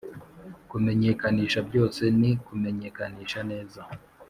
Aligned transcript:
kumenyekanisha 0.69 1.59
byose 1.69 2.01
ni 2.19 2.31
kumenyekanisha 2.45 3.39
neza 3.51 3.81